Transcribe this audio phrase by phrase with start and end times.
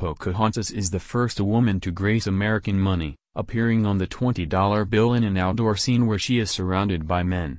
[0.00, 5.24] Pocahontas is the first woman to grace American money, appearing on the $20 bill in
[5.24, 7.58] an outdoor scene where she is surrounded by men.